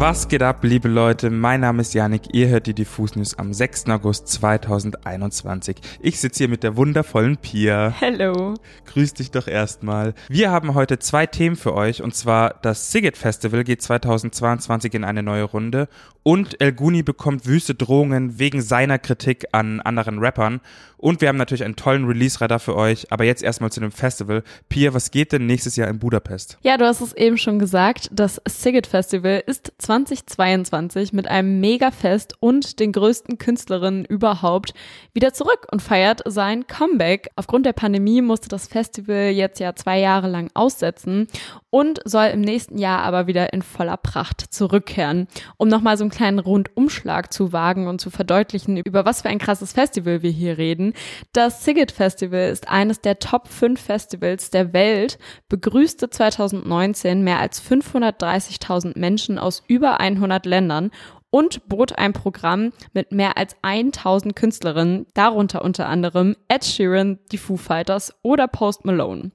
Was 0.00 0.28
geht 0.28 0.42
ab, 0.42 0.60
liebe 0.62 0.88
Leute? 0.88 1.28
Mein 1.28 1.60
Name 1.60 1.82
ist 1.82 1.92
Janik. 1.92 2.22
Ihr 2.32 2.48
hört 2.48 2.66
die 2.66 2.72
Diffus 2.72 3.16
News 3.16 3.38
am 3.38 3.52
6. 3.52 3.84
August 3.90 4.28
2021. 4.28 5.76
Ich 6.00 6.18
sitze 6.18 6.38
hier 6.38 6.48
mit 6.48 6.62
der 6.62 6.74
wundervollen 6.78 7.36
Pia. 7.36 7.92
Hello. 7.98 8.54
Grüß 8.86 9.12
dich 9.12 9.30
doch 9.30 9.46
erstmal. 9.46 10.14
Wir 10.30 10.50
haben 10.50 10.72
heute 10.72 10.98
zwei 11.00 11.26
Themen 11.26 11.54
für 11.54 11.74
euch 11.74 12.00
und 12.00 12.14
zwar 12.14 12.54
das 12.62 12.90
Siget 12.92 13.18
Festival 13.18 13.62
geht 13.62 13.82
2022 13.82 14.94
in 14.94 15.04
eine 15.04 15.22
neue 15.22 15.44
Runde 15.44 15.86
und 16.22 16.58
El 16.62 16.72
Guni 16.72 17.02
bekommt 17.02 17.44
wüste 17.44 17.74
Drohungen 17.74 18.38
wegen 18.38 18.62
seiner 18.62 18.98
Kritik 18.98 19.48
an 19.52 19.82
anderen 19.82 20.18
Rappern 20.18 20.62
und 21.00 21.22
wir 21.22 21.28
haben 21.28 21.38
natürlich 21.38 21.64
einen 21.64 21.76
tollen 21.76 22.04
Release-Radar 22.04 22.60
für 22.60 22.76
euch. 22.76 23.10
Aber 23.10 23.24
jetzt 23.24 23.42
erstmal 23.42 23.72
zu 23.72 23.80
dem 23.80 23.90
Festival. 23.90 24.42
Pia, 24.68 24.92
was 24.92 25.10
geht 25.10 25.32
denn 25.32 25.46
nächstes 25.46 25.76
Jahr 25.76 25.88
in 25.88 25.98
Budapest? 25.98 26.58
Ja, 26.62 26.76
du 26.76 26.84
hast 26.84 27.00
es 27.00 27.14
eben 27.14 27.38
schon 27.38 27.58
gesagt. 27.58 28.10
Das 28.12 28.40
Siget 28.46 28.86
Festival 28.86 29.42
ist 29.46 29.72
2022 29.78 29.89
mit 29.90 31.26
einem 31.26 31.58
Mega-Fest 31.60 32.34
und 32.38 32.78
den 32.78 32.92
größten 32.92 33.38
Künstlerinnen 33.38 34.04
überhaupt 34.04 34.72
wieder 35.14 35.32
zurück 35.32 35.66
und 35.72 35.82
feiert 35.82 36.22
sein 36.26 36.68
Comeback. 36.68 37.30
Aufgrund 37.34 37.66
der 37.66 37.72
Pandemie 37.72 38.22
musste 38.22 38.48
das 38.48 38.68
Festival 38.68 39.30
jetzt 39.30 39.58
ja 39.58 39.74
zwei 39.74 39.98
Jahre 39.98 40.28
lang 40.28 40.48
aussetzen 40.54 41.26
und 41.70 42.00
soll 42.04 42.26
im 42.26 42.40
nächsten 42.40 42.78
Jahr 42.78 43.02
aber 43.02 43.26
wieder 43.26 43.52
in 43.52 43.62
voller 43.62 43.96
Pracht 43.96 44.40
zurückkehren. 44.50 45.26
Um 45.56 45.68
nochmal 45.68 45.96
so 45.96 46.04
einen 46.04 46.10
kleinen 46.10 46.38
Rundumschlag 46.38 47.32
zu 47.32 47.52
wagen 47.52 47.88
und 47.88 48.00
zu 48.00 48.10
verdeutlichen, 48.10 48.76
über 48.76 49.04
was 49.04 49.22
für 49.22 49.28
ein 49.28 49.38
krasses 49.38 49.72
Festival 49.72 50.22
wir 50.22 50.30
hier 50.30 50.58
reden, 50.58 50.94
das 51.32 51.64
Siget 51.64 51.90
Festival 51.90 52.50
ist 52.50 52.68
eines 52.68 53.00
der 53.00 53.18
Top 53.18 53.48
5 53.48 53.80
Festivals 53.80 54.50
der 54.50 54.72
Welt, 54.72 55.18
begrüßte 55.48 56.10
2019 56.10 57.24
mehr 57.24 57.40
als 57.40 57.60
530.000 57.62 58.98
Menschen 58.98 59.38
aus 59.38 59.62
über 59.66 59.79
100 59.88 60.46
Ländern 60.46 60.90
und 61.30 61.68
bot 61.68 61.96
ein 61.96 62.12
Programm 62.12 62.72
mit 62.92 63.12
mehr 63.12 63.36
als 63.36 63.56
1000 63.62 64.34
Künstlerinnen, 64.34 65.06
darunter 65.14 65.64
unter 65.64 65.88
anderem 65.88 66.36
Ed 66.48 66.64
Sheeran, 66.64 67.18
die 67.32 67.38
Foo 67.38 67.56
Fighters 67.56 68.12
oder 68.22 68.48
Post 68.48 68.84
Malone. 68.84 69.30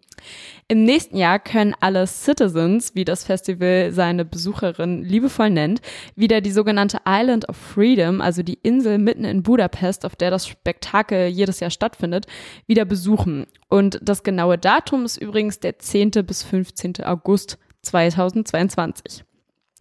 Im 0.67 0.83
nächsten 0.83 1.17
Jahr 1.17 1.39
können 1.39 1.75
alle 1.79 2.07
Citizens, 2.07 2.95
wie 2.95 3.05
das 3.05 3.23
Festival 3.23 3.91
seine 3.91 4.25
Besucherinnen 4.25 5.03
liebevoll 5.03 5.49
nennt, 5.49 5.81
wieder 6.16 6.41
die 6.41 6.51
sogenannte 6.51 6.99
Island 7.07 7.47
of 7.49 7.55
Freedom, 7.55 8.21
also 8.21 8.41
die 8.43 8.59
Insel 8.63 8.97
mitten 8.97 9.25
in 9.25 9.43
Budapest, 9.43 10.05
auf 10.05 10.16
der 10.16 10.31
das 10.31 10.47
Spektakel 10.47 11.27
jedes 11.27 11.59
Jahr 11.59 11.69
stattfindet, 11.69 12.25
wieder 12.67 12.85
besuchen. 12.85 13.45
Und 13.69 13.99
das 14.01 14.23
genaue 14.23 14.57
Datum 14.57 15.05
ist 15.05 15.17
übrigens 15.17 15.59
der 15.59 15.79
10. 15.79 16.11
bis 16.25 16.43
15. 16.43 17.03
August 17.03 17.57
2022. 17.83 19.23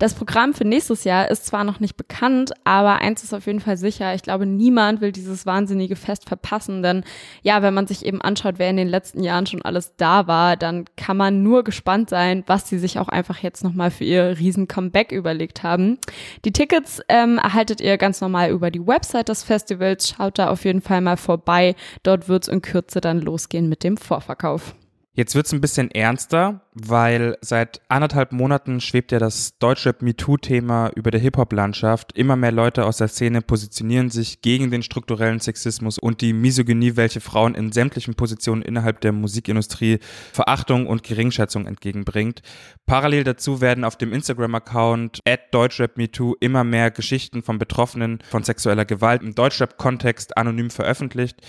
Das 0.00 0.14
Programm 0.14 0.54
für 0.54 0.64
nächstes 0.64 1.04
Jahr 1.04 1.30
ist 1.30 1.46
zwar 1.46 1.62
noch 1.62 1.78
nicht 1.78 1.96
bekannt, 1.96 2.52
aber 2.64 2.96
eins 2.96 3.22
ist 3.22 3.32
auf 3.32 3.46
jeden 3.46 3.60
Fall 3.60 3.76
sicher. 3.76 4.12
Ich 4.16 4.22
glaube, 4.22 4.44
niemand 4.44 5.00
will 5.00 5.12
dieses 5.12 5.46
wahnsinnige 5.46 5.94
Fest 5.94 6.28
verpassen, 6.28 6.82
denn 6.82 7.04
ja, 7.42 7.62
wenn 7.62 7.74
man 7.74 7.86
sich 7.86 8.04
eben 8.04 8.20
anschaut, 8.20 8.56
wer 8.58 8.70
in 8.70 8.76
den 8.76 8.88
letzten 8.88 9.22
Jahren 9.22 9.46
schon 9.46 9.62
alles 9.62 9.94
da 9.96 10.26
war, 10.26 10.56
dann 10.56 10.86
kann 10.96 11.16
man 11.16 11.44
nur 11.44 11.62
gespannt 11.62 12.10
sein, 12.10 12.42
was 12.48 12.68
sie 12.68 12.80
sich 12.80 12.98
auch 12.98 13.08
einfach 13.08 13.38
jetzt 13.38 13.62
nochmal 13.62 13.92
für 13.92 14.02
ihr 14.02 14.36
riesen 14.36 14.66
Comeback 14.66 15.12
überlegt 15.12 15.62
haben. 15.62 15.98
Die 16.44 16.50
Tickets 16.50 17.00
ähm, 17.08 17.38
erhaltet 17.38 17.80
ihr 17.80 17.96
ganz 17.96 18.20
normal 18.20 18.50
über 18.50 18.72
die 18.72 18.84
Website 18.84 19.28
des 19.28 19.44
Festivals. 19.44 20.08
Schaut 20.08 20.40
da 20.40 20.50
auf 20.50 20.64
jeden 20.64 20.80
Fall 20.80 21.02
mal 21.02 21.16
vorbei. 21.16 21.76
Dort 22.02 22.28
wird 22.28 22.42
es 22.42 22.48
in 22.48 22.62
Kürze 22.62 23.00
dann 23.00 23.20
losgehen 23.20 23.68
mit 23.68 23.84
dem 23.84 23.96
Vorverkauf. 23.96 24.74
Jetzt 25.16 25.36
wird's 25.36 25.52
ein 25.52 25.60
bisschen 25.60 25.92
ernster, 25.92 26.62
weil 26.74 27.38
seit 27.40 27.80
anderthalb 27.88 28.32
Monaten 28.32 28.80
schwebt 28.80 29.12
ja 29.12 29.20
das 29.20 29.56
deutsche 29.58 29.94
MeToo-Thema 30.00 30.90
über 30.96 31.12
der 31.12 31.20
Hip-Hop-Landschaft. 31.20 32.18
Immer 32.18 32.34
mehr 32.34 32.50
Leute 32.50 32.84
aus 32.84 32.96
der 32.96 33.06
Szene 33.06 33.42
positionieren 33.42 34.10
sich 34.10 34.42
gegen 34.42 34.72
den 34.72 34.82
strukturellen 34.82 35.38
Sexismus 35.38 35.98
und 35.98 36.20
die 36.20 36.32
Misogynie, 36.32 36.96
welche 36.96 37.20
Frauen 37.20 37.54
in 37.54 37.70
sämtlichen 37.70 38.14
Positionen 38.14 38.62
innerhalb 38.62 39.00
der 39.00 39.12
Musikindustrie 39.12 40.00
Verachtung 40.32 40.88
und 40.88 41.04
Geringschätzung 41.04 41.66
entgegenbringt. 41.66 42.42
Parallel 42.86 43.22
dazu 43.22 43.60
werden 43.60 43.84
auf 43.84 43.96
dem 43.96 44.12
Instagram-Account 44.12 45.20
DeutschrapMeToo 45.52 46.34
immer 46.40 46.64
mehr 46.64 46.90
Geschichten 46.90 47.44
von 47.44 47.58
Betroffenen 47.58 48.18
von 48.28 48.42
sexueller 48.42 48.84
Gewalt 48.84 49.22
im 49.22 49.36
Deutschrap-Kontext 49.36 50.36
anonym 50.36 50.70
veröffentlicht, 50.70 51.40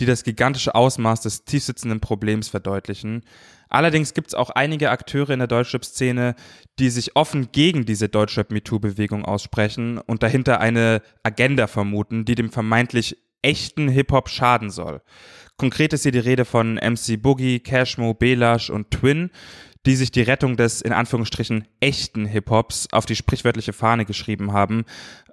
die 0.00 0.06
das 0.06 0.24
gigantische 0.24 0.74
Ausmaß 0.74 1.20
des 1.20 1.44
tiefsitzenden 1.44 2.00
Problems 2.00 2.48
verdeutlichen. 2.48 3.22
Allerdings 3.70 4.14
gibt 4.14 4.28
es 4.28 4.34
auch 4.34 4.50
einige 4.50 4.90
Akteure 4.90 5.30
in 5.30 5.38
der 5.38 5.48
Deutschrap-Szene, 5.48 6.34
die 6.78 6.90
sich 6.90 7.16
offen 7.16 7.52
gegen 7.52 7.86
diese 7.86 8.08
Deutschrap-MeToo-Bewegung 8.08 9.24
aussprechen 9.24 9.98
und 9.98 10.22
dahinter 10.22 10.60
eine 10.60 11.02
Agenda 11.22 11.68
vermuten, 11.68 12.24
die 12.24 12.34
dem 12.34 12.50
vermeintlich 12.50 13.16
echten 13.42 13.88
Hip-Hop 13.88 14.28
schaden 14.28 14.70
soll. 14.70 15.00
Konkret 15.56 15.92
ist 15.92 16.02
hier 16.02 16.12
die 16.12 16.18
Rede 16.18 16.44
von 16.44 16.74
MC 16.74 17.20
Boogie, 17.20 17.60
Cashmo, 17.60 18.12
Belash 18.14 18.70
und 18.70 18.90
Twin, 18.90 19.30
die 19.86 19.96
sich 19.96 20.10
die 20.10 20.22
Rettung 20.22 20.56
des 20.56 20.82
in 20.82 20.92
Anführungsstrichen 20.92 21.66
echten 21.80 22.26
Hip-Hops 22.26 22.88
auf 22.92 23.06
die 23.06 23.16
sprichwörtliche 23.16 23.72
Fahne 23.72 24.04
geschrieben 24.04 24.52
haben, 24.52 24.84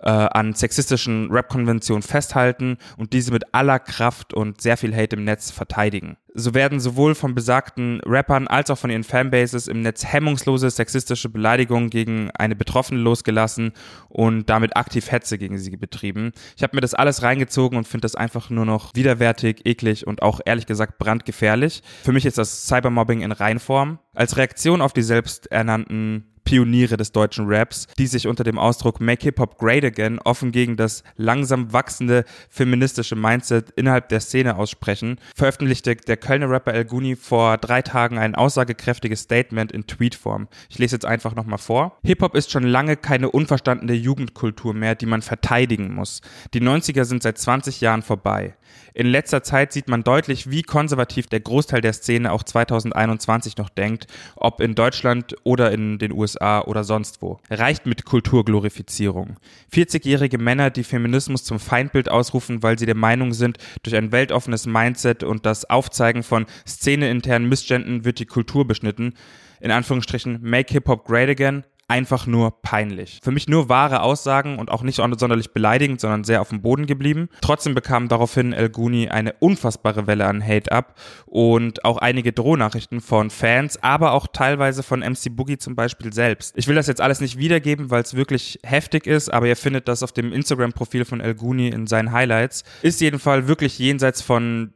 äh, 0.02 0.10
an 0.10 0.54
sexistischen 0.54 1.30
Rap-Konventionen 1.32 2.02
festhalten 2.02 2.78
und 2.98 3.14
diese 3.14 3.32
mit 3.32 3.54
aller 3.54 3.80
Kraft 3.80 4.34
und 4.34 4.62
sehr 4.62 4.78
viel 4.78 4.96
Hate 4.96 5.18
im 5.18 5.26
Netz 5.26 5.52
verteidigen. 5.52 6.18
So 6.40 6.54
werden 6.54 6.80
sowohl 6.80 7.16
von 7.16 7.34
besagten 7.34 8.00
Rappern 8.06 8.48
als 8.48 8.70
auch 8.70 8.78
von 8.78 8.92
ihren 8.92 9.04
Fanbases 9.04 9.68
im 9.68 9.82
Netz 9.82 10.06
hemmungslose 10.06 10.70
sexistische 10.70 11.30
Beleidigungen 11.30 11.90
gegen 11.90 12.30
eine 12.38 12.56
Betroffene 12.56 13.00
losgelassen 13.00 13.72
und 14.08 14.48
damit 14.48 14.78
aktiv 14.78 15.12
Hetze 15.12 15.40
gegen 15.40 15.58
sie 15.58 15.76
betrieben. 15.76 16.34
Ich 16.56 16.62
habe 16.62 16.78
mir 16.78 16.82
das 16.82 16.94
alles 16.94 17.24
reingezogen 17.24 17.76
und 17.76 17.88
finde 17.88 18.04
das 18.04 18.14
einfach 18.14 18.52
nur 18.52 18.66
noch 18.66 18.94
widerwärtig, 18.94 19.66
eklig 19.66 20.06
und 20.06 20.22
auch 20.22 20.40
ehrlich 20.46 20.68
gesagt 20.68 21.00
brandgefährlich. 21.00 21.82
Für 22.04 22.12
mich 22.14 22.28
ist 22.28 22.38
das 22.38 22.68
Cybermobbing 22.68 23.22
in 23.22 23.32
Reinform. 23.32 23.98
Als 24.14 24.38
Reaktion 24.38 24.82
auf 24.82 24.94
die 24.94 25.02
selbsternannten 25.02 26.37
Pioniere 26.48 26.96
des 26.96 27.12
deutschen 27.12 27.44
Raps, 27.50 27.88
die 27.98 28.08
sich 28.08 28.26
unter 28.26 28.46
dem 28.46 28.58
Ausdruck 28.58 29.02
Make 29.02 29.24
Hip 29.24 29.40
Hop 29.40 29.58
Great 29.58 29.84
Again 29.84 30.18
offen 30.20 30.54
gegen 30.54 30.78
das 30.78 31.04
langsam 31.18 31.74
wachsende 31.74 32.24
feministische 32.50 33.18
Mindset 33.18 33.72
innerhalb 33.72 34.08
der 34.08 34.22
Szene 34.22 34.56
aussprechen, 34.56 35.20
veröffentlichte 35.36 35.98
der 35.98 36.16
Kölner 36.16 36.50
Rapper 36.50 36.74
El 36.74 36.86
Guni 36.86 37.18
vor 37.18 37.58
drei 37.58 37.82
Tagen 37.82 38.18
ein 38.18 38.34
aussagekräftiges 38.34 39.24
Statement 39.24 39.74
in 39.74 39.88
Tweetform. 39.88 40.48
Ich 40.70 40.80
lese 40.80 40.96
jetzt 40.96 41.06
einfach 41.06 41.36
nochmal 41.36 41.58
vor. 41.58 41.98
Hip 42.06 42.22
Hop 42.22 42.34
ist 42.34 42.50
schon 42.50 42.64
lange 42.64 42.96
keine 42.96 43.30
unverstandene 43.30 43.94
Jugendkultur 43.94 44.74
mehr, 44.74 44.96
die 44.96 45.06
man 45.06 45.22
verteidigen 45.22 45.94
muss. 45.94 46.22
Die 46.54 46.62
90er 46.62 47.04
sind 47.04 47.24
seit 47.24 47.38
20 47.38 47.82
Jahren 47.82 48.04
vorbei. 48.04 48.56
In 48.94 49.08
letzter 49.08 49.44
Zeit 49.44 49.74
sieht 49.74 49.90
man 49.90 50.04
deutlich, 50.04 50.50
wie 50.50 50.64
konservativ 50.64 51.28
der 51.28 51.40
Großteil 51.40 51.82
der 51.82 51.94
Szene 51.94 52.32
auch 52.32 52.44
2021 52.44 53.58
noch 53.58 53.70
denkt, 53.70 54.08
ob 54.36 54.60
in 54.60 54.76
Deutschland 54.76 55.36
oder 55.44 55.72
in 55.72 56.00
den 56.00 56.12
USA 56.12 56.37
oder 56.42 56.84
sonst 56.84 57.22
wo. 57.22 57.40
Reicht 57.50 57.86
mit 57.86 58.06
Kulturglorifizierung. 58.06 59.38
40-jährige 59.74 60.38
Männer, 60.38 60.70
die 60.70 60.84
Feminismus 60.84 61.44
zum 61.44 61.60
Feindbild 61.60 62.10
ausrufen, 62.10 62.64
weil 62.64 62.80
sie 62.80 62.86
der 62.86 62.96
Meinung 62.96 63.34
sind, 63.34 63.58
durch 63.84 63.96
ein 63.96 64.12
weltoffenes 64.12 64.66
Mindset 64.66 65.24
und 65.24 65.46
das 65.46 65.70
Aufzeigen 65.70 66.24
von 66.24 66.46
szeneinternen 66.68 67.50
Missständen 67.50 68.06
wird 68.06 68.20
die 68.20 68.26
Kultur 68.26 68.68
beschnitten. 68.68 69.14
In 69.60 69.72
Anführungsstrichen, 69.72 70.40
make 70.42 70.72
Hip-Hop 70.74 71.06
great 71.06 71.30
again, 71.30 71.64
einfach 71.88 72.28
nur 72.28 72.62
peinlich. 72.62 73.20
Für 73.24 73.32
mich 73.32 73.48
nur 73.48 73.70
wahre 73.70 74.02
Aussagen 74.02 74.60
und 74.60 74.70
auch 74.70 74.84
nicht 74.84 74.98
sonderlich 74.98 75.52
beleidigend, 75.52 76.02
sondern 76.02 76.24
sehr 76.24 76.42
auf 76.42 76.50
dem 76.50 76.62
Boden 76.62 76.86
geblieben. 76.86 77.30
Trotzdem 77.42 77.76
bekam 77.76 78.10
daraufhin 78.10 78.52
El 78.52 78.70
Guni 78.70 79.08
eine 79.10 79.34
unfassbare 79.40 80.06
Welle 80.06 80.26
an 80.26 80.46
Hate 80.46 80.72
ab 80.72 81.00
und 81.26 81.86
auch 81.86 81.98
einige 81.98 82.34
Drohnachrichten 82.34 83.00
von 83.00 83.30
Fans, 83.30 83.82
aber 83.82 84.12
auch 84.12 84.28
teilweise 84.28 84.84
von 84.84 85.00
MC 85.00 85.30
Boogie 85.36 85.58
zum 85.58 85.76
Beispiel 85.76 86.12
selbst. 86.12 86.58
Ich 86.58 86.68
will 86.68 86.76
das 86.76 86.88
jetzt 86.88 87.02
alles 87.02 87.22
nicht 87.22 87.38
wiedergeben, 87.38 87.90
weil 87.90 88.04
es 88.04 88.16
wirklich 88.16 88.60
heftig 88.64 89.08
ist, 89.08 89.34
aber 89.34 89.48
ihr 89.48 89.56
findet 89.56 89.88
das 89.88 90.04
auf 90.04 90.12
dem 90.12 90.34
Instagram-Profil 90.34 91.06
von 91.06 91.22
El 91.22 91.36
Guni 91.36 91.70
in 91.70 91.88
seinen 91.88 92.12
Highlights. 92.12 92.64
Ist 92.82 93.00
jedenfalls 93.00 93.48
wirklich 93.48 93.80
jenseits 93.80 94.22
von 94.22 94.74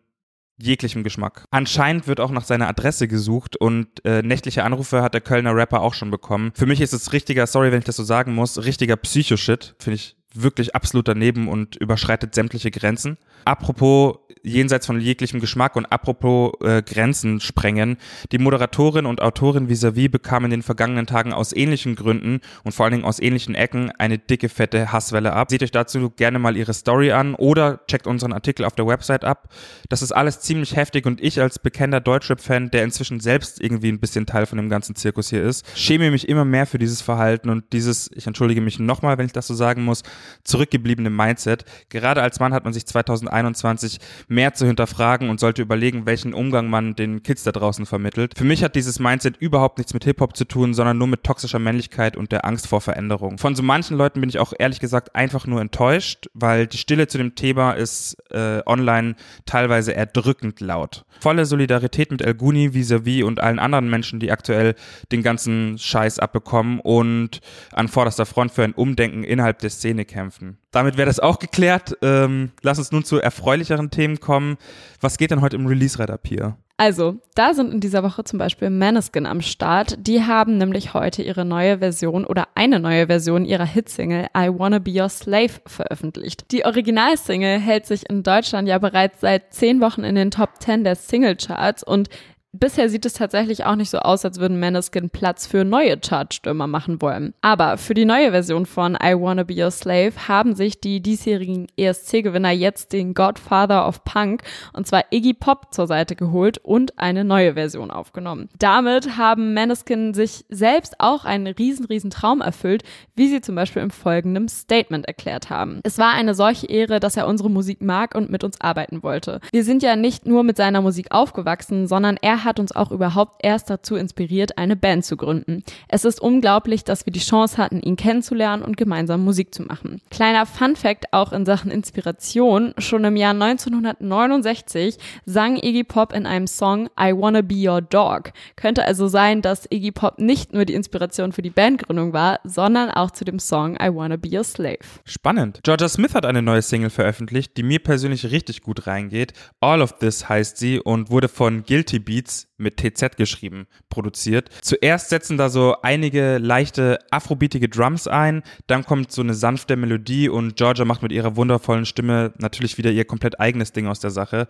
jeglichem 0.62 1.04
Geschmack. 1.04 1.46
Anscheinend 1.52 2.08
wird 2.08 2.20
auch 2.20 2.32
nach 2.32 2.44
seiner 2.44 2.68
Adresse 2.68 3.08
gesucht 3.08 3.56
und 3.56 3.88
äh, 4.06 4.22
nächtliche 4.22 4.64
Anrufe 4.64 5.02
hat 5.02 5.14
der 5.14 5.22
Kölner 5.22 5.56
Rapper 5.56 5.82
auch 5.82 5.94
schon 5.94 6.12
bekommen. 6.12 6.52
Für 6.56 6.66
mich 6.66 6.82
ist 6.82 6.94
es 6.94 7.14
richtiger, 7.14 7.48
sorry, 7.48 7.72
wenn 7.72 7.80
ich 7.80 7.86
das 7.86 7.96
so 7.96 8.04
sagen 8.04 8.34
muss, 8.34 8.64
richtiger 8.64 8.96
Psychoshit. 8.96 9.76
Finde 9.80 9.96
ich 9.96 10.16
wirklich 10.34 10.76
absolut 10.76 11.08
daneben 11.08 11.48
und 11.48 11.76
überschreitet 11.76 12.36
sämtliche 12.36 12.72
Grenzen. 12.72 13.18
Apropos 13.46 14.18
jenseits 14.44 14.86
von 14.86 15.00
jeglichem 15.00 15.40
Geschmack 15.40 15.76
und 15.76 15.86
apropos 15.86 16.54
äh, 16.62 16.82
Grenzen 16.82 17.40
sprengen. 17.40 17.98
Die 18.32 18.38
Moderatorin 18.38 19.06
und 19.06 19.22
Autorin 19.22 19.70
Visavi 19.70 20.08
bekam 20.08 20.46
in 20.46 20.52
den 20.52 20.64
vergangenen 20.64 21.06
Tagen 21.06 21.34
aus 21.34 21.54
ähnlichen 21.54 21.96
Gründen 21.96 22.42
und 22.64 22.72
vor 22.72 22.86
allen 22.86 22.94
Dingen 22.94 23.06
aus 23.06 23.20
ähnlichen 23.20 23.56
Ecken 23.56 23.92
eine 23.98 24.18
dicke, 24.18 24.50
fette 24.50 24.92
Hasswelle 24.92 25.34
ab. 25.34 25.52
Seht 25.52 25.64
euch 25.64 25.72
dazu 25.72 26.10
gerne 26.10 26.40
mal 26.40 26.58
ihre 26.58 26.74
Story 26.74 27.12
an 27.12 27.36
oder 27.36 27.82
checkt 27.88 28.08
unseren 28.08 28.34
Artikel 28.34 28.66
auf 28.66 28.74
der 28.74 28.88
Website 28.88 29.26
ab. 29.26 29.50
Das 29.90 30.02
ist 30.02 30.12
alles 30.12 30.40
ziemlich 30.40 30.76
heftig 30.76 31.06
und 31.06 31.22
ich 31.22 31.40
als 31.40 31.60
bekennender 31.60 32.02
Deutschrap-Fan, 32.02 32.72
der 32.72 32.84
inzwischen 32.84 33.20
selbst 33.20 33.62
irgendwie 33.62 33.90
ein 33.90 34.00
bisschen 34.00 34.26
Teil 34.26 34.46
von 34.46 34.58
dem 34.58 34.70
ganzen 34.70 34.96
Zirkus 34.96 35.30
hier 35.30 35.44
ist, 35.44 35.66
schäme 35.78 36.12
mich 36.12 36.28
immer 36.28 36.46
mehr 36.46 36.66
für 36.66 36.80
dieses 36.80 37.02
Verhalten 37.02 37.50
und 37.50 37.74
dieses, 37.74 38.10
ich 38.16 38.28
entschuldige 38.28 38.62
mich 38.62 38.80
nochmal, 38.80 39.18
wenn 39.18 39.26
ich 39.26 39.34
das 39.34 39.48
so 39.48 39.54
sagen 39.54 39.84
muss, 39.84 40.04
zurückgebliebene 40.44 41.10
Mindset. 41.10 41.66
Gerade 41.90 42.22
als 42.22 42.40
Mann 42.40 42.54
hat 42.54 42.64
man 42.64 42.74
sich 42.74 42.86
2021 42.86 44.00
mehr 44.28 44.54
zu 44.54 44.66
hinterfragen 44.66 45.30
und 45.30 45.40
sollte 45.40 45.62
überlegen, 45.62 46.06
welchen 46.06 46.34
Umgang 46.34 46.70
man 46.70 46.96
den 46.96 47.24
Kids 47.24 47.44
da 47.44 47.52
draußen 47.52 47.86
vermittelt. 47.86 48.38
Für 48.38 48.44
mich 48.44 48.64
hat 48.64 48.76
dieses 48.76 49.00
Mindset 49.00 49.38
überhaupt 49.38 49.78
nichts 49.78 49.94
mit 49.94 50.04
Hip-Hop 50.04 50.36
zu 50.36 50.46
tun, 50.46 50.74
sondern 50.74 50.98
nur 50.98 51.08
mit 51.08 51.24
toxischer 51.24 51.60
Männlichkeit 51.60 52.18
und 52.18 52.32
der 52.32 52.46
Angst 52.46 52.68
vor 52.68 52.82
Veränderung. 52.82 53.38
Von 53.38 53.56
so 53.56 53.64
manchen 53.64 53.98
Leuten 53.98 54.22
bin 54.22 54.30
ich 54.30 54.40
auch 54.40 54.54
ehrlich 54.58 54.80
gesagt 54.80 55.16
einfach 55.16 55.48
nur 55.48 55.62
enttäuscht, 55.62 56.28
weil 56.34 56.68
die 56.68 56.78
Stille 56.78 57.08
zu 57.08 57.18
dem 57.18 57.36
Thema 57.36 57.72
ist 57.74 58.18
äh, 58.32 58.62
online 58.66 59.16
teilweise 59.46 59.94
erdrückend 59.94 60.60
laut. 60.60 61.06
Volle 61.20 61.46
Solidarität 61.46 62.12
mit 62.12 62.22
El 62.22 62.34
Guni 62.34 62.74
vis-à-vis 62.74 63.24
und 63.24 63.40
allen 63.40 63.60
anderen 63.60 63.90
Menschen, 63.90 64.20
die 64.20 64.32
aktuell 64.32 64.76
den 65.12 65.24
ganzen 65.24 65.78
Scheiß 65.78 66.20
abbekommen 66.20 66.80
und 66.80 67.42
an 67.72 67.88
vorderster 67.88 68.26
Front 68.26 68.52
für 68.52 68.64
ein 68.64 68.74
Umdenken 68.74 69.24
innerhalb 69.24 69.60
der 69.60 69.70
Szene 69.70 70.06
kämpfen. 70.12 70.58
Damit 70.72 70.98
wäre 70.98 71.08
das 71.08 71.20
auch 71.20 71.40
geklärt. 71.40 71.98
Ähm, 72.02 72.52
lass 72.62 72.78
uns 72.78 72.92
nun 72.92 73.04
zu 73.04 73.18
erfreulicheren 73.18 73.90
Themen 73.90 74.20
kommen. 74.20 74.58
Was 75.00 75.18
geht 75.18 75.32
denn 75.32 75.42
heute 75.42 75.56
im 75.56 75.66
Release-Rad 75.66 76.12
ab 76.12 76.22
hier? 76.28 76.58
Also, 76.82 77.18
da 77.36 77.54
sind 77.54 77.72
in 77.72 77.80
dieser 77.80 78.02
Woche 78.02 78.24
zum 78.24 78.40
Beispiel 78.40 78.72
Maneskin 78.72 79.28
am 79.28 79.42
Start. 79.42 80.00
Die 80.00 80.24
haben 80.24 80.58
nämlich 80.58 80.96
heute 80.96 81.22
ihre 81.22 81.46
neue 81.46 81.78
Version 81.78 82.26
oder 82.26 82.48
eine 82.56 82.80
neue 82.80 83.06
Version 83.06 83.46
ihrer 83.46 83.68
Hitsingle 83.68 84.26
I 84.36 84.50
Wanna 84.50 84.80
Be 84.80 85.00
Your 85.00 85.10
Slave 85.10 85.62
veröffentlicht. 85.68 86.52
Die 86.52 86.66
Originalsingle 86.66 87.60
hält 87.60 87.86
sich 87.86 88.10
in 88.10 88.24
Deutschland 88.24 88.68
ja 88.68 88.80
bereits 88.80 89.22
seit 89.22 89.54
zehn 89.54 89.80
Wochen 89.80 90.04
in 90.04 90.16
den 90.16 90.32
Top 90.32 90.60
10 90.60 90.84
der 90.84 90.96
Singlecharts 90.96 91.84
und 91.84 92.10
Bisher 92.54 92.90
sieht 92.90 93.06
es 93.06 93.14
tatsächlich 93.14 93.64
auch 93.64 93.78
nicht 93.78 93.90
so 93.90 94.00
aus, 94.00 94.26
als 94.26 94.38
würden 94.38 94.60
Maneskin 94.60 95.10
Platz 95.10 95.48
für 95.48 95.64
neue 95.64 95.98
Chartstürmer 95.98 96.68
machen 96.68 97.02
wollen. 97.02 97.34
Aber 97.40 97.78
für 97.78 97.94
die 97.94 98.04
neue 98.04 98.32
Version 98.32 98.66
von 98.66 98.96
I 98.96 99.14
Wanna 99.14 99.44
Be 99.44 99.64
Your 99.64 99.72
Slave 99.72 100.12
haben 100.28 100.54
sich 100.54 100.82
die 100.82 101.00
diesjährigen 101.00 101.68
ESC-Gewinner 101.78 102.52
jetzt 102.52 102.92
den 102.92 103.14
Godfather 103.14 103.88
of 103.88 104.04
Punk, 104.04 104.44
und 104.74 104.86
zwar 104.86 105.06
Iggy 105.12 105.34
Pop, 105.34 105.74
zur 105.74 105.88
Seite 105.88 106.18
geholt 106.18 106.58
und 106.58 107.00
eine 107.00 107.24
neue 107.24 107.54
Version 107.54 107.90
aufgenommen. 107.90 108.50
Damit 108.60 109.18
haben 109.18 109.54
Maneskin 109.54 110.14
sich 110.14 110.44
selbst 110.50 110.96
auch 111.00 111.24
einen 111.24 111.48
riesen, 111.48 111.86
riesen 111.86 112.10
Traum 112.10 112.42
erfüllt, 112.42 112.84
wie 113.16 113.30
sie 113.30 113.40
zum 113.40 113.56
Beispiel 113.56 113.82
im 113.82 113.92
folgenden 113.92 114.50
Statement 114.50 115.08
erklärt 115.08 115.50
haben. 115.50 115.80
Es 115.84 115.98
war 115.98 116.12
eine 116.16 116.34
solche 116.34 116.68
Ehre, 116.68 117.00
dass 117.00 117.16
er 117.16 117.28
unsere 117.28 117.50
Musik 117.50 117.82
mag 117.82 118.14
und 118.14 118.30
mit 118.30 118.44
uns 118.44 118.60
arbeiten 118.60 119.04
wollte. 119.04 119.40
Wir 119.54 119.64
sind 119.64 119.84
ja 119.84 119.96
nicht 119.96 120.26
nur 120.26 120.44
mit 120.44 120.58
seiner 120.58 120.82
Musik 120.82 121.14
aufgewachsen, 121.14 121.88
sondern 121.88 122.18
er 122.22 122.41
hat 122.44 122.60
uns 122.60 122.76
auch 122.76 122.92
überhaupt 122.92 123.44
erst 123.44 123.70
dazu 123.70 123.96
inspiriert, 123.96 124.58
eine 124.58 124.76
Band 124.76 125.06
zu 125.06 125.18
gründen. 125.18 125.64
Es 125.88 126.06
ist 126.06 126.22
unglaublich, 126.22 126.84
dass 126.84 127.06
wir 127.06 127.14
die 127.14 127.20
Chance 127.20 127.58
hatten, 127.58 127.80
ihn 127.80 127.96
kennenzulernen 127.96 128.64
und 128.64 128.78
gemeinsam 128.78 129.24
Musik 129.24 129.54
zu 129.54 129.64
machen. 129.64 130.02
Kleiner 130.10 130.46
Fun 130.46 130.76
Fact 130.76 131.14
auch 131.14 131.32
in 131.34 131.46
Sachen 131.46 131.72
Inspiration. 131.72 132.74
Schon 132.78 133.04
im 133.04 133.16
Jahr 133.16 133.34
1969 133.34 134.98
sang 135.26 135.56
Iggy 135.56 135.84
Pop 135.84 136.14
in 136.14 136.26
einem 136.26 136.48
Song 136.48 136.88
I 137.00 137.14
Wanna 137.16 137.42
Be 137.42 137.70
Your 137.70 137.82
Dog. 137.82 138.32
Könnte 138.56 138.86
also 138.86 139.08
sein, 139.08 139.42
dass 139.42 139.68
Iggy 139.70 139.92
Pop 139.92 140.20
nicht 140.20 140.54
nur 140.54 140.66
die 140.66 140.74
Inspiration 140.74 141.32
für 141.32 141.42
die 141.42 141.50
Bandgründung 141.50 142.14
war, 142.14 142.40
sondern 142.44 142.90
auch 142.90 143.12
zu 143.12 143.26
dem 143.26 143.40
Song 143.40 143.76
I 143.76 143.94
Wanna 143.94 144.18
Be 144.18 144.30
Your 144.36 144.44
Slave. 144.44 144.80
Spannend. 145.06 145.60
Georgia 145.64 145.90
Smith 145.90 146.16
hat 146.16 146.26
eine 146.26 146.42
neue 146.42 146.62
Single 146.62 146.90
veröffentlicht, 146.90 147.58
die 147.58 147.64
mir 147.64 147.80
persönlich 147.80 148.32
richtig 148.32 148.62
gut 148.62 148.88
reingeht. 148.88 149.34
All 149.60 149.82
of 149.82 149.98
This 150.00 150.28
heißt 150.28 150.58
sie 150.58 150.80
und 150.80 151.10
wurde 151.10 151.28
von 151.28 151.64
Guilty 151.64 152.00
Beats 152.00 152.31
Beats 152.32 152.48
mit 152.58 152.78
TZ 152.78 153.18
geschrieben, 153.18 153.68
produziert. 153.90 154.50
Zuerst 154.62 155.10
setzen 155.10 155.38
da 155.38 155.50
so 155.50 155.76
einige 155.82 156.38
leichte 156.38 157.00
afrobeatige 157.10 157.70
Drums 157.70 158.08
ein, 158.08 158.44
dann 158.68 158.86
kommt 158.86 159.12
so 159.12 159.22
eine 159.22 159.34
sanfte 159.34 159.76
Melodie 159.76 160.30
und 160.30 160.56
Georgia 160.56 160.86
macht 160.86 161.02
mit 161.02 161.12
ihrer 161.12 161.36
wundervollen 161.36 161.86
Stimme 161.86 162.34
natürlich 162.38 162.78
wieder 162.78 162.92
ihr 162.92 163.06
komplett 163.06 163.40
eigenes 163.40 163.72
Ding 163.72 163.88
aus 163.88 164.00
der 164.00 164.12
Sache. 164.12 164.48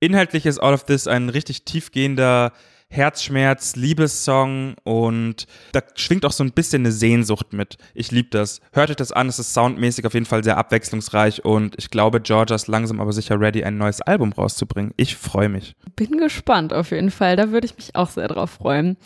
Inhaltlich 0.00 0.46
ist 0.46 0.58
All 0.58 0.74
of 0.74 0.84
This 0.84 1.06
ein 1.06 1.28
richtig 1.30 1.64
tiefgehender 1.64 2.52
Herzschmerz, 2.94 3.74
Liebessong 3.74 4.76
und 4.84 5.46
da 5.72 5.80
schwingt 5.96 6.24
auch 6.24 6.30
so 6.30 6.44
ein 6.44 6.52
bisschen 6.52 6.82
eine 6.82 6.92
Sehnsucht 6.92 7.52
mit. 7.52 7.76
Ich 7.92 8.12
liebe 8.12 8.28
das. 8.30 8.60
Hört 8.72 8.90
euch 8.90 8.96
das 8.96 9.10
an, 9.10 9.28
es 9.28 9.40
ist 9.40 9.52
soundmäßig 9.52 10.06
auf 10.06 10.14
jeden 10.14 10.26
Fall 10.26 10.44
sehr 10.44 10.56
abwechslungsreich 10.56 11.44
und 11.44 11.74
ich 11.76 11.90
glaube, 11.90 12.20
Georgia 12.20 12.54
ist 12.54 12.68
langsam 12.68 13.00
aber 13.00 13.12
sicher 13.12 13.40
ready, 13.40 13.64
ein 13.64 13.78
neues 13.78 14.00
Album 14.00 14.32
rauszubringen. 14.32 14.92
Ich 14.96 15.16
freue 15.16 15.48
mich. 15.48 15.74
Bin 15.96 16.18
gespannt 16.18 16.72
auf 16.72 16.92
jeden 16.92 17.10
Fall, 17.10 17.34
da 17.34 17.50
würde 17.50 17.66
ich 17.66 17.76
mich 17.76 17.96
auch 17.96 18.10
sehr 18.10 18.28
drauf 18.28 18.50
freuen. 18.50 18.96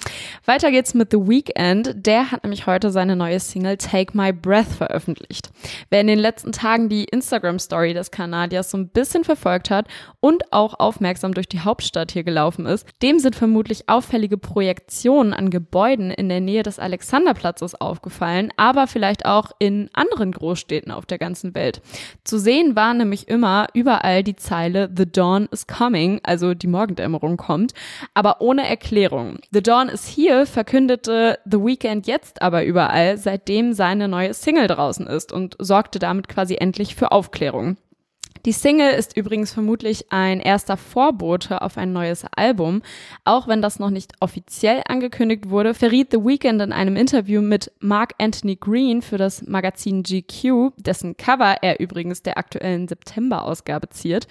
Weiter 0.45 0.71
geht's 0.71 0.93
mit 0.93 1.11
The 1.11 1.19
Weeknd. 1.19 1.95
Der 2.07 2.31
hat 2.31 2.45
nämlich 2.45 2.67
heute 2.67 2.91
seine 2.91 3.17
neue 3.17 3.41
Single 3.41 3.79
Take 3.79 4.15
My 4.15 4.33
Breath 4.33 4.69
veröffentlicht. 4.69 5.51
Wer 5.89 6.03
in 6.03 6.09
den 6.09 6.19
letzten 6.19 6.53
Tagen 6.53 6.91
die 6.91 7.05
Instagram-Story 7.05 7.95
des 7.95 8.11
Kanadiers 8.11 8.71
so 8.71 8.77
ein 8.77 8.89
bisschen 8.89 9.25
verfolgt 9.25 9.71
hat 9.71 9.87
und 10.21 10.53
auch 10.53 10.79
aufmerksam 10.79 11.33
durch 11.33 11.49
die 11.49 11.61
Hauptstadt 11.61 12.13
hier 12.13 12.25
gelaufen 12.25 12.67
ist, 12.67 12.87
dem 13.03 13.19
sind 13.19 13.35
vermutlich 13.35 13.78
wirklich 13.79 13.89
auffällige 13.89 14.39
Projektionen 14.39 15.33
an 15.33 15.51
Gebäuden 15.51 16.11
in 16.11 16.29
der 16.29 16.41
Nähe 16.41 16.63
des 16.63 16.79
Alexanderplatzes 16.79 17.75
aufgefallen, 17.75 18.53
aber 18.57 18.87
vielleicht 18.87 19.27
auch 19.27 19.53
in 19.59 19.91
anderen 19.93 20.33
Großstädten 20.33 20.93
auf 20.93 21.07
der 21.07 21.19
ganzen 21.19 21.55
Welt. 21.55 21.81
Zu 22.25 22.39
sehen 22.39 22.77
war 22.77 22.95
nämlich 22.95 23.29
immer 23.29 23.67
überall 23.75 24.23
die 24.23 24.37
Zeile 24.37 24.91
The 24.95 25.11
Dawn 25.11 25.49
is 25.53 25.67
coming, 25.67 26.21
also 26.23 26.55
die 26.55 26.67
Morgendämmerung 26.67 27.37
kommt, 27.37 27.75
aber 28.15 28.41
ohne 28.41 28.67
Erklärung. 28.69 29.39
The 29.51 29.63
Dawn 29.63 29.89
is 29.89 30.07
here 30.17 30.47
verkündete 30.47 31.39
The 31.45 31.59
Weekend 31.59 32.07
jetzt 32.07 32.43
aber 32.43 32.65
überall, 32.65 33.17
seitdem 33.17 33.73
seine 33.73 34.09
neue 34.09 34.35
Single 34.35 34.67
draußen 34.67 35.07
ist 35.07 35.33
und 35.33 35.57
sorgte 35.59 35.99
damit 35.99 36.29
quasi 36.29 36.57
endlich 36.57 36.95
für 36.95 37.13
Aufklärung. 37.13 37.77
Die 38.45 38.53
Single 38.53 38.93
ist 38.93 39.17
übrigens 39.17 39.53
vermutlich 39.53 40.07
ein 40.11 40.41
erster 40.41 40.77
Vorbote 40.77 41.63
auf 41.63 41.77
ein 41.77 41.93
neues 41.93 42.25
Album. 42.37 42.83
Auch 43.25 43.49
wenn 43.49 43.63
das 43.63 43.79
noch 43.79 43.91
nicht 43.91 44.13
offiziell 44.21 44.83
angekündigt 44.87 45.51
wurde, 45.51 45.75
verriet 45.75 46.13
The 46.13 46.25
Weeknd 46.25 46.63
in 46.63 46.73
einem 46.73 46.97
Interview 46.97 47.41
mit 47.41 47.73
Mark 47.81 48.15
Anthony 48.19 48.57
Green 48.57 49.03
für 49.03 49.19
das 49.19 49.43
Magazin 49.47 50.03
GQ, 50.03 50.71
dessen 50.77 51.17
Cover 51.17 51.57
er 51.63 51.81
übrigens 51.81 52.23
der 52.23 52.39
aktuellen 52.39 52.87
September-Ausgabe 52.87 53.89
ziert, 53.91 54.29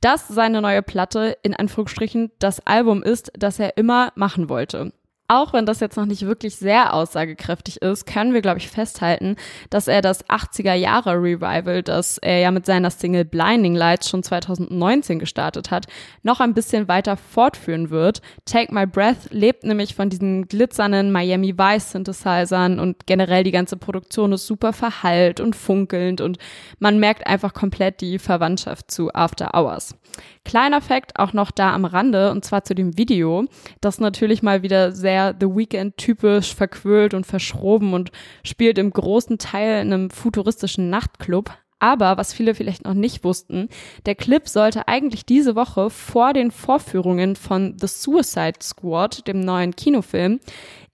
dass 0.00 0.28
seine 0.28 0.60
neue 0.60 0.82
Platte 0.82 1.36
in 1.42 1.54
Anführungsstrichen 1.54 2.30
das 2.38 2.66
Album 2.66 3.02
ist, 3.02 3.32
das 3.38 3.58
er 3.58 3.76
immer 3.76 4.12
machen 4.14 4.48
wollte. 4.48 4.92
Auch 5.28 5.52
wenn 5.52 5.66
das 5.66 5.80
jetzt 5.80 5.96
noch 5.96 6.06
nicht 6.06 6.22
wirklich 6.22 6.56
sehr 6.56 6.94
aussagekräftig 6.94 7.82
ist, 7.82 8.06
können 8.06 8.32
wir, 8.32 8.42
glaube 8.42 8.58
ich, 8.58 8.68
festhalten, 8.68 9.36
dass 9.70 9.88
er 9.88 10.00
das 10.00 10.24
80er 10.26 10.74
Jahre 10.74 11.14
Revival, 11.14 11.82
das 11.82 12.18
er 12.18 12.38
ja 12.38 12.50
mit 12.52 12.64
seiner 12.64 12.90
Single 12.90 13.24
Blinding 13.24 13.74
Lights 13.74 14.08
schon 14.08 14.22
2019 14.22 15.18
gestartet 15.18 15.70
hat, 15.72 15.86
noch 16.22 16.40
ein 16.40 16.54
bisschen 16.54 16.86
weiter 16.86 17.16
fortführen 17.16 17.90
wird. 17.90 18.22
Take 18.44 18.72
My 18.72 18.86
Breath 18.86 19.30
lebt 19.30 19.64
nämlich 19.64 19.96
von 19.96 20.10
diesen 20.10 20.46
glitzernden 20.46 21.10
Miami 21.10 21.58
Vice 21.58 21.90
Synthesizern 21.90 22.78
und 22.78 23.06
generell 23.06 23.42
die 23.42 23.50
ganze 23.50 23.76
Produktion 23.76 24.32
ist 24.32 24.46
super 24.46 24.72
verhallt 24.72 25.40
und 25.40 25.56
funkelnd 25.56 26.20
und 26.20 26.38
man 26.78 27.00
merkt 27.00 27.26
einfach 27.26 27.52
komplett 27.52 28.00
die 28.00 28.18
Verwandtschaft 28.18 28.90
zu 28.90 29.12
After 29.12 29.54
Hours. 29.54 29.96
Kleiner 30.44 30.80
Fact 30.80 31.18
auch 31.18 31.32
noch 31.32 31.50
da 31.50 31.74
am 31.74 31.84
Rande 31.84 32.30
und 32.30 32.44
zwar 32.44 32.64
zu 32.64 32.74
dem 32.74 32.96
Video, 32.96 33.46
das 33.80 33.98
natürlich 33.98 34.42
mal 34.42 34.62
wieder 34.62 34.92
sehr 34.92 35.34
The 35.38 35.46
Weeknd 35.46 35.96
typisch 35.96 36.54
verquölt 36.54 37.14
und 37.14 37.26
verschroben 37.26 37.94
und 37.94 38.12
spielt 38.44 38.78
im 38.78 38.90
großen 38.90 39.38
Teil 39.38 39.82
in 39.82 39.92
einem 39.92 40.10
futuristischen 40.10 40.88
Nachtclub. 40.88 41.50
Aber 41.78 42.16
was 42.16 42.32
viele 42.32 42.54
vielleicht 42.54 42.84
noch 42.84 42.94
nicht 42.94 43.22
wussten, 43.22 43.68
der 44.06 44.14
Clip 44.14 44.48
sollte 44.48 44.88
eigentlich 44.88 45.26
diese 45.26 45.56
Woche 45.56 45.90
vor 45.90 46.32
den 46.32 46.50
Vorführungen 46.50 47.36
von 47.36 47.76
The 47.78 47.86
Suicide 47.86 48.60
Squad, 48.62 49.26
dem 49.28 49.40
neuen 49.40 49.76
Kinofilm, 49.76 50.40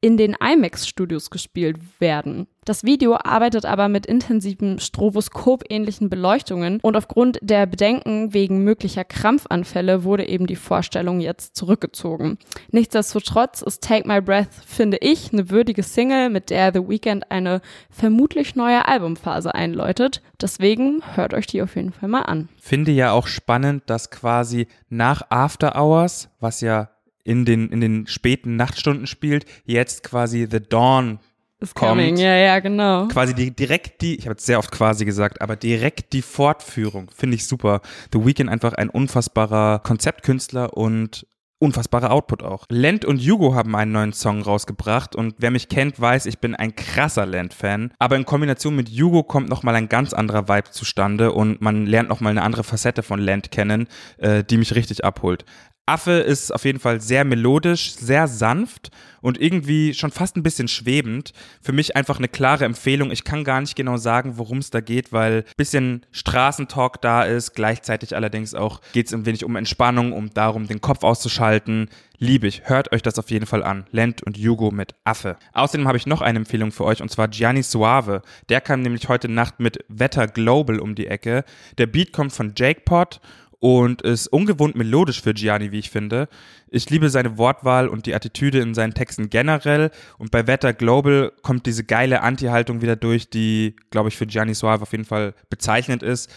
in 0.02 0.16
den 0.16 0.34
IMAX-Studios 0.34 1.30
gespielt 1.30 1.78
werden. 2.00 2.48
Das 2.64 2.84
Video 2.84 3.16
arbeitet 3.16 3.64
aber 3.64 3.88
mit 3.88 4.06
intensiven 4.06 4.78
Stroboskop-ähnlichen 4.78 6.08
Beleuchtungen 6.08 6.78
und 6.80 6.96
aufgrund 6.96 7.38
der 7.42 7.66
Bedenken 7.66 8.34
wegen 8.34 8.62
möglicher 8.62 9.04
Krampfanfälle 9.04 10.04
wurde 10.04 10.28
eben 10.28 10.46
die 10.46 10.54
Vorstellung 10.54 11.20
jetzt 11.20 11.56
zurückgezogen. 11.56 12.38
Nichtsdestotrotz 12.70 13.62
ist 13.62 13.82
Take 13.82 14.06
My 14.06 14.20
Breath, 14.20 14.54
finde 14.64 14.98
ich, 14.98 15.32
eine 15.32 15.50
würdige 15.50 15.82
Single, 15.82 16.30
mit 16.30 16.50
der 16.50 16.72
The 16.72 16.88
Weeknd 16.88 17.32
eine 17.32 17.62
vermutlich 17.90 18.54
neue 18.54 18.86
Albumphase 18.86 19.54
einläutet. 19.54 20.22
Deswegen 20.40 21.02
hört 21.14 21.34
euch 21.34 21.48
die 21.48 21.62
auf 21.62 21.74
jeden 21.74 21.92
Fall 21.92 22.08
mal 22.08 22.22
an. 22.22 22.48
Finde 22.60 22.92
ja 22.92 23.10
auch 23.10 23.26
spannend, 23.26 23.84
dass 23.86 24.10
quasi 24.10 24.68
nach 24.88 25.22
After 25.30 25.74
Hours, 25.74 26.28
was 26.38 26.60
ja 26.60 26.91
in 27.24 27.44
den, 27.44 27.70
in 27.70 27.80
den 27.80 28.06
späten 28.06 28.56
Nachtstunden 28.56 29.06
spielt, 29.06 29.46
jetzt 29.64 30.02
quasi 30.02 30.46
The 30.50 30.60
Dawn 30.60 31.18
Is 31.62 31.74
coming, 31.74 32.16
ja, 32.16 32.34
ja, 32.34 32.58
genau. 32.58 33.06
Quasi 33.06 33.34
die, 33.34 33.54
direkt 33.54 34.00
die, 34.00 34.16
ich 34.16 34.24
habe 34.24 34.32
jetzt 34.32 34.44
sehr 34.44 34.58
oft 34.58 34.72
quasi 34.72 35.04
gesagt, 35.04 35.40
aber 35.40 35.54
direkt 35.54 36.12
die 36.12 36.22
Fortführung 36.22 37.08
finde 37.14 37.36
ich 37.36 37.46
super. 37.46 37.82
The 38.12 38.26
Weeknd 38.26 38.50
einfach 38.50 38.72
ein 38.72 38.90
unfassbarer 38.90 39.78
Konzeptkünstler 39.78 40.76
und 40.76 41.24
unfassbarer 41.62 42.10
Output 42.10 42.42
auch. 42.42 42.64
Lent 42.68 43.04
und 43.04 43.20
Hugo 43.20 43.54
haben 43.54 43.76
einen 43.76 43.92
neuen 43.92 44.12
Song 44.12 44.42
rausgebracht 44.42 45.14
und 45.14 45.36
wer 45.38 45.52
mich 45.52 45.68
kennt, 45.68 46.00
weiß, 46.00 46.26
ich 46.26 46.40
bin 46.40 46.56
ein 46.56 46.74
krasser 46.74 47.24
Lent-Fan. 47.24 47.92
Aber 48.00 48.16
in 48.16 48.24
Kombination 48.24 48.74
mit 48.74 48.88
Hugo 48.88 49.22
kommt 49.22 49.48
nochmal 49.48 49.76
ein 49.76 49.88
ganz 49.88 50.12
anderer 50.12 50.48
Vibe 50.48 50.72
zustande 50.72 51.30
und 51.30 51.60
man 51.62 51.86
lernt 51.86 52.08
nochmal 52.08 52.32
eine 52.32 52.42
andere 52.42 52.64
Facette 52.64 53.04
von 53.04 53.20
Lent 53.20 53.52
kennen, 53.52 53.86
äh, 54.18 54.42
die 54.42 54.56
mich 54.56 54.74
richtig 54.74 55.04
abholt. 55.04 55.44
Affe 55.86 56.12
ist 56.12 56.54
auf 56.54 56.64
jeden 56.64 56.78
Fall 56.78 57.00
sehr 57.00 57.24
melodisch, 57.24 57.92
sehr 57.92 58.28
sanft 58.28 58.92
und 59.20 59.40
irgendwie 59.40 59.94
schon 59.94 60.12
fast 60.12 60.36
ein 60.36 60.44
bisschen 60.44 60.68
schwebend. 60.68 61.32
Für 61.60 61.72
mich 61.72 61.96
einfach 61.96 62.18
eine 62.18 62.28
klare 62.28 62.64
Empfehlung. 62.64 63.10
Ich 63.10 63.24
kann 63.24 63.42
gar 63.42 63.60
nicht 63.60 63.74
genau 63.74 63.96
sagen, 63.96 64.38
worum 64.38 64.58
es 64.58 64.70
da 64.70 64.80
geht, 64.80 65.12
weil 65.12 65.38
ein 65.38 65.52
bisschen 65.56 66.06
Straßentalk 66.12 67.02
da 67.02 67.24
ist. 67.24 67.54
Gleichzeitig 67.54 68.14
allerdings 68.14 68.54
auch 68.54 68.80
geht 68.92 69.08
es 69.08 69.12
ein 69.12 69.26
wenig 69.26 69.44
um 69.44 69.56
Entspannung, 69.56 70.12
um 70.12 70.30
darum, 70.30 70.68
den 70.68 70.80
Kopf 70.80 71.02
auszuschalten. 71.02 71.90
Liebe 72.16 72.46
ich. 72.46 72.68
Hört 72.68 72.92
euch 72.92 73.02
das 73.02 73.18
auf 73.18 73.32
jeden 73.32 73.46
Fall 73.46 73.64
an. 73.64 73.84
Lent 73.90 74.22
und 74.22 74.38
Hugo 74.38 74.70
mit 74.70 74.94
Affe. 75.02 75.36
Außerdem 75.52 75.88
habe 75.88 75.98
ich 75.98 76.06
noch 76.06 76.20
eine 76.20 76.38
Empfehlung 76.38 76.70
für 76.70 76.84
euch 76.84 77.02
und 77.02 77.10
zwar 77.10 77.26
Gianni 77.26 77.64
Suave. 77.64 78.22
Der 78.48 78.60
kam 78.60 78.82
nämlich 78.82 79.08
heute 79.08 79.28
Nacht 79.28 79.58
mit 79.58 79.84
Wetter 79.88 80.28
Global 80.28 80.78
um 80.78 80.94
die 80.94 81.08
Ecke. 81.08 81.44
Der 81.78 81.88
Beat 81.88 82.12
kommt 82.12 82.32
von 82.32 82.52
Jake 82.56 82.82
Pot 82.84 83.20
und 83.62 84.02
ist 84.02 84.26
ungewohnt 84.26 84.74
melodisch 84.74 85.22
für 85.22 85.34
Gianni, 85.34 85.70
wie 85.70 85.78
ich 85.78 85.88
finde. 85.88 86.28
Ich 86.68 86.90
liebe 86.90 87.08
seine 87.10 87.38
Wortwahl 87.38 87.86
und 87.86 88.06
die 88.06 88.14
Attitüde 88.14 88.58
in 88.58 88.74
seinen 88.74 88.92
Texten 88.92 89.30
generell. 89.30 89.92
Und 90.18 90.32
bei 90.32 90.48
Wetter 90.48 90.72
Global 90.72 91.30
kommt 91.42 91.66
diese 91.66 91.84
geile 91.84 92.22
Anti-Haltung 92.22 92.82
wieder 92.82 92.96
durch, 92.96 93.30
die, 93.30 93.76
glaube 93.90 94.08
ich, 94.08 94.16
für 94.16 94.26
Gianni 94.26 94.54
Suave 94.54 94.82
auf 94.82 94.90
jeden 94.90 95.04
Fall 95.04 95.34
bezeichnend 95.48 96.02
ist. 96.02 96.28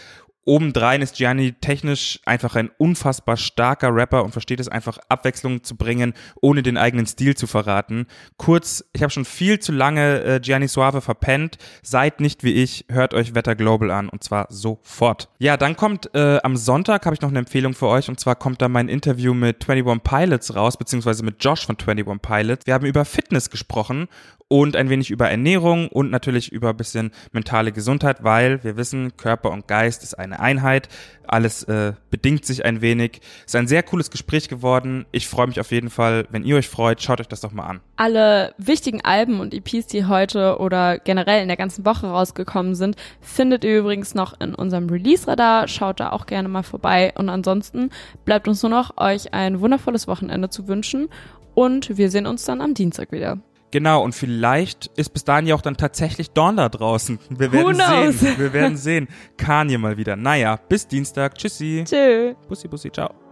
Obendrein 0.46 1.02
ist 1.02 1.16
Gianni 1.16 1.52
technisch 1.60 2.20
einfach 2.24 2.54
ein 2.54 2.70
unfassbar 2.78 3.36
starker 3.36 3.94
Rapper 3.94 4.24
und 4.24 4.30
versteht 4.30 4.60
es 4.60 4.68
einfach, 4.68 4.98
Abwechslung 5.08 5.64
zu 5.64 5.76
bringen, 5.76 6.14
ohne 6.40 6.62
den 6.62 6.76
eigenen 6.76 7.06
Stil 7.06 7.36
zu 7.36 7.48
verraten. 7.48 8.06
Kurz, 8.36 8.84
ich 8.92 9.02
habe 9.02 9.10
schon 9.10 9.24
viel 9.24 9.58
zu 9.58 9.72
lange 9.72 10.22
äh, 10.22 10.40
Gianni 10.40 10.68
Suave 10.68 11.00
verpennt. 11.00 11.58
Seid 11.82 12.20
nicht 12.20 12.44
wie 12.44 12.52
ich, 12.52 12.86
hört 12.88 13.12
euch 13.12 13.34
Wetter 13.34 13.56
Global 13.56 13.90
an 13.90 14.08
und 14.08 14.22
zwar 14.22 14.46
sofort. 14.48 15.28
Ja, 15.38 15.56
dann 15.56 15.76
kommt 15.76 16.14
äh, 16.14 16.38
am 16.42 16.56
Sonntag, 16.56 17.06
habe 17.06 17.14
ich 17.14 17.20
noch 17.20 17.30
eine 17.30 17.40
Empfehlung 17.40 17.74
für 17.74 17.88
euch 17.88 18.08
und 18.08 18.20
zwar 18.20 18.36
kommt 18.36 18.62
da 18.62 18.68
mein 18.68 18.88
Interview 18.88 19.34
mit 19.34 19.68
21 19.68 20.02
Pilots 20.04 20.54
raus, 20.54 20.76
beziehungsweise 20.76 21.24
mit 21.24 21.42
Josh 21.42 21.66
von 21.66 21.76
21 21.76 22.22
Pilots. 22.22 22.66
Wir 22.66 22.74
haben 22.74 22.86
über 22.86 23.04
Fitness 23.04 23.50
gesprochen 23.50 24.06
und 24.48 24.76
ein 24.76 24.88
wenig 24.90 25.10
über 25.10 25.28
Ernährung 25.28 25.88
und 25.88 26.10
natürlich 26.10 26.52
über 26.52 26.70
ein 26.70 26.76
bisschen 26.76 27.10
mentale 27.32 27.72
Gesundheit, 27.72 28.22
weil 28.22 28.62
wir 28.62 28.76
wissen, 28.76 29.16
Körper 29.16 29.50
und 29.50 29.66
Geist 29.66 30.02
ist 30.02 30.14
Einheit. 30.40 30.88
Alles 31.26 31.64
äh, 31.64 31.94
bedingt 32.10 32.44
sich 32.44 32.64
ein 32.64 32.80
wenig. 32.80 33.20
Es 33.40 33.46
ist 33.46 33.56
ein 33.56 33.66
sehr 33.66 33.82
cooles 33.82 34.10
Gespräch 34.10 34.48
geworden. 34.48 35.06
Ich 35.10 35.26
freue 35.26 35.46
mich 35.46 35.58
auf 35.58 35.72
jeden 35.72 35.90
Fall. 35.90 36.26
Wenn 36.30 36.44
ihr 36.44 36.56
euch 36.56 36.68
freut, 36.68 37.02
schaut 37.02 37.20
euch 37.20 37.28
das 37.28 37.40
doch 37.40 37.52
mal 37.52 37.66
an. 37.66 37.80
Alle 37.96 38.54
wichtigen 38.58 39.04
Alben 39.04 39.40
und 39.40 39.52
EPs, 39.54 39.86
die 39.86 40.04
heute 40.04 40.58
oder 40.58 40.98
generell 40.98 41.42
in 41.42 41.48
der 41.48 41.56
ganzen 41.56 41.84
Woche 41.84 42.06
rausgekommen 42.06 42.74
sind, 42.74 42.96
findet 43.20 43.64
ihr 43.64 43.78
übrigens 43.80 44.14
noch 44.14 44.40
in 44.40 44.54
unserem 44.54 44.88
Release-Radar. 44.88 45.68
Schaut 45.68 46.00
da 46.00 46.10
auch 46.10 46.26
gerne 46.26 46.48
mal 46.48 46.62
vorbei. 46.62 47.12
Und 47.16 47.28
ansonsten 47.28 47.90
bleibt 48.24 48.46
uns 48.46 48.62
nur 48.62 48.70
noch, 48.70 48.96
euch 48.96 49.34
ein 49.34 49.60
wundervolles 49.60 50.06
Wochenende 50.06 50.48
zu 50.48 50.68
wünschen. 50.68 51.08
Und 51.54 51.96
wir 51.96 52.10
sehen 52.10 52.26
uns 52.26 52.44
dann 52.44 52.60
am 52.60 52.74
Dienstag 52.74 53.12
wieder. 53.12 53.38
Genau, 53.76 54.02
und 54.02 54.14
vielleicht 54.14 54.86
ist 54.96 55.10
bis 55.10 55.24
dahin 55.24 55.46
ja 55.48 55.54
auch 55.54 55.60
dann 55.60 55.76
tatsächlich 55.76 56.30
Dawn 56.30 56.56
da 56.56 56.70
draußen. 56.70 57.18
Wir 57.28 57.52
werden 57.52 57.74
sehen. 57.74 58.38
Wir 58.38 58.52
werden 58.54 58.76
sehen. 58.78 59.06
Kanye 59.36 59.76
mal 59.76 59.98
wieder. 59.98 60.16
Naja, 60.16 60.56
bis 60.56 60.88
Dienstag. 60.88 61.36
Tschüssi. 61.36 61.84
Tschö. 61.86 62.32
Bussi, 62.48 62.68
bussi, 62.68 62.90
ciao. 62.90 63.25